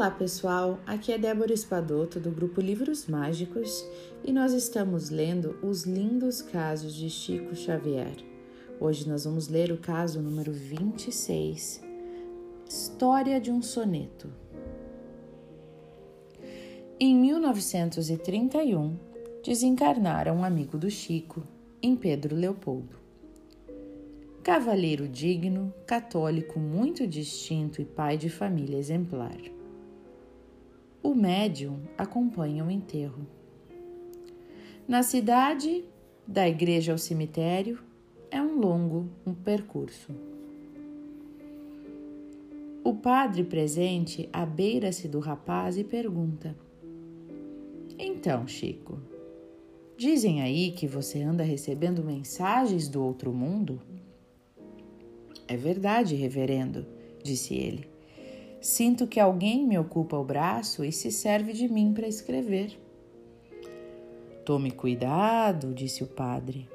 [0.00, 3.86] Olá pessoal, aqui é Débora Espadoto do grupo Livros Mágicos
[4.24, 8.16] e nós estamos lendo Os Lindos Casos de Chico Xavier.
[8.80, 11.82] Hoje nós vamos ler o caso número 26,
[12.66, 14.32] História de um Soneto.
[16.98, 18.96] Em 1931,
[19.44, 21.46] desencarnara um amigo do Chico,
[21.82, 22.96] em Pedro Leopoldo.
[24.42, 29.59] Cavalheiro digno, católico muito distinto e pai de família exemplar.
[31.10, 33.26] O médium acompanha o enterro.
[34.86, 35.84] Na cidade,
[36.24, 37.80] da igreja ao cemitério,
[38.30, 40.14] é um longo um percurso.
[42.84, 46.56] O padre presente abeira-se do rapaz e pergunta:
[47.98, 49.00] Então, Chico,
[49.96, 53.82] dizem aí que você anda recebendo mensagens do outro mundo?
[55.48, 56.86] É verdade, reverendo,
[57.20, 57.99] disse ele.
[58.60, 62.78] Sinto que alguém me ocupa o braço e se serve de mim para escrever.
[64.44, 66.68] Tome cuidado, disse o padre.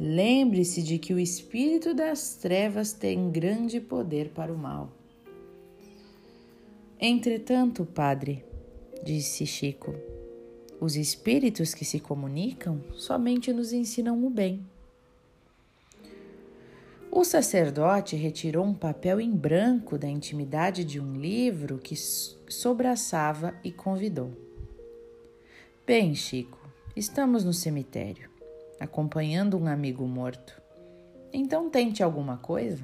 [0.00, 4.90] Lembre-se de que o espírito das trevas tem grande poder para o mal.
[6.98, 8.44] Entretanto, padre,
[9.04, 9.94] disse Chico,
[10.80, 14.64] os espíritos que se comunicam somente nos ensinam o bem.
[17.14, 23.70] O sacerdote retirou um papel em branco da intimidade de um livro que sobraçava e
[23.70, 24.30] convidou.
[25.86, 26.58] Bem, Chico,
[26.96, 28.30] estamos no cemitério,
[28.80, 30.58] acompanhando um amigo morto.
[31.30, 32.82] Então tente alguma coisa?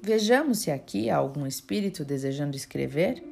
[0.00, 3.22] Vejamos se aqui há algum espírito desejando escrever.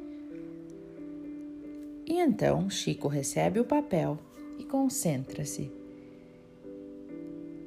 [2.04, 4.18] E então Chico recebe o papel
[4.58, 5.81] e concentra-se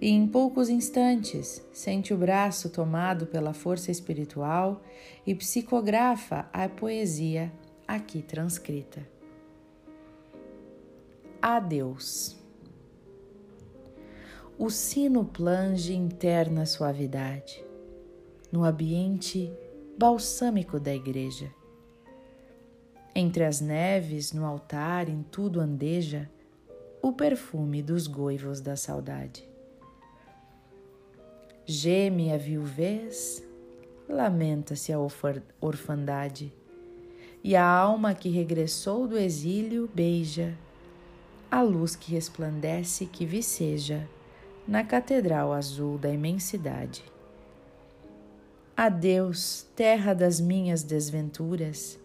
[0.06, 4.84] e em poucos instantes sente o braço tomado pela força espiritual
[5.26, 7.52] e psicografa a poesia
[7.88, 9.02] aqui transcrita.
[11.42, 12.38] Adeus.
[14.60, 17.66] O sino plange interna suavidade
[18.52, 19.52] no ambiente
[19.98, 21.52] balsâmico da igreja.
[23.16, 26.30] Entre as neves, no altar, em tudo andeja
[27.02, 29.55] o perfume dos goivos da saudade.
[31.68, 33.44] Geme a viuvez,
[34.08, 35.00] lamenta-se a
[35.60, 36.54] orfandade,
[37.44, 40.56] e a alma que regressou do exílio beija
[41.50, 44.08] a luz que resplandece que viceja
[44.68, 47.04] na catedral azul da imensidade.
[48.78, 51.98] Adeus, terra das minhas desventuras.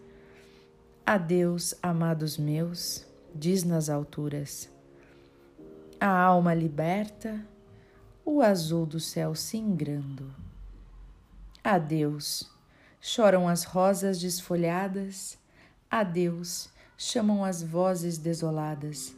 [1.05, 3.05] Adeus, amados meus,
[3.35, 4.69] diz nas alturas.
[5.99, 7.45] A alma liberta
[8.33, 10.33] o azul do céu singrando.
[11.61, 12.49] Adeus,
[13.01, 15.37] choram as rosas desfolhadas,
[15.89, 19.13] adeus, chamam as vozes desoladas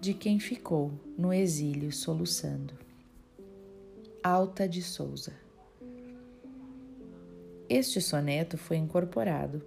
[0.00, 2.74] de quem ficou no exílio soluçando.
[4.24, 5.32] Alta de Souza.
[7.68, 9.64] Este soneto foi incorporado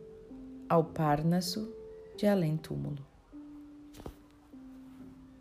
[0.68, 1.73] ao Parnaso
[2.18, 3.10] de Além Túmulo.